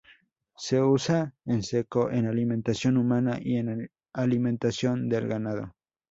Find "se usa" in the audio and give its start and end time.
0.57-1.35